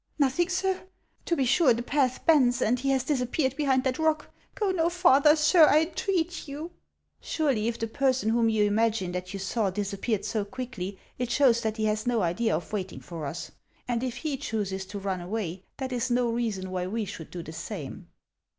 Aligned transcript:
"Nothing, 0.17 0.49
sir? 0.49 0.81
To 1.25 1.35
be 1.35 1.45
sure, 1.45 1.75
the 1.75 1.83
path 1.83 2.25
bends, 2.25 2.59
and 2.59 2.79
he 2.79 2.89
has 2.89 3.03
disappeared 3.03 3.55
behind 3.55 3.83
that 3.83 3.99
rock. 3.99 4.31
Go 4.55 4.71
no 4.71 4.89
farther, 4.89 5.35
sir, 5.35 5.67
I 5.67 5.81
entreat 5.81 6.47
you."" 6.47 6.71
Surely, 7.21 7.67
if 7.67 7.77
the 7.77 7.85
person 7.85 8.29
whom 8.31 8.49
you 8.49 8.63
imagine 8.63 9.11
that 9.11 9.31
you 9.31 9.37
saw 9.37 9.69
disappeared 9.69 10.25
so 10.25 10.43
quickly, 10.43 10.97
it 11.19 11.29
shows 11.29 11.61
that 11.61 11.77
he 11.77 11.85
has 11.85 12.07
no 12.07 12.23
idea 12.23 12.55
of 12.55 12.73
waiting 12.73 12.99
for 12.99 13.27
us; 13.27 13.51
and 13.87 14.01
if 14.01 14.15
he 14.15 14.37
chooses 14.37 14.87
to 14.87 14.97
run 14.97 15.21
away, 15.21 15.65
that 15.77 15.91
is 15.91 16.09
no 16.09 16.31
reason 16.31 16.71
why 16.71 16.87
we 16.87 17.05
should 17.05 17.29
do 17.29 17.43
the 17.43 17.53
same." 17.53 18.07